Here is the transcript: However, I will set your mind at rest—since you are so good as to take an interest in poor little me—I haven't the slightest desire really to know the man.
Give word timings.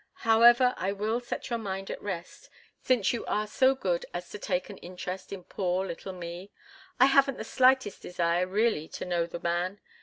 However, 0.25 0.73
I 0.77 0.93
will 0.93 1.19
set 1.19 1.51
your 1.51 1.59
mind 1.59 1.91
at 1.91 2.01
rest—since 2.01 3.13
you 3.13 3.23
are 3.27 3.45
so 3.45 3.75
good 3.75 4.03
as 4.15 4.31
to 4.31 4.39
take 4.39 4.67
an 4.67 4.79
interest 4.79 5.31
in 5.31 5.43
poor 5.43 5.85
little 5.85 6.11
me—I 6.13 7.05
haven't 7.05 7.37
the 7.37 7.43
slightest 7.43 8.01
desire 8.01 8.47
really 8.47 8.87
to 8.87 9.05
know 9.05 9.27
the 9.27 9.41
man. 9.41 9.79